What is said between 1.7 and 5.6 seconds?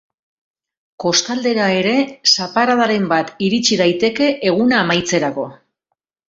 ere, zaparradaren bat iritsi daiteke eguna amaitzerako.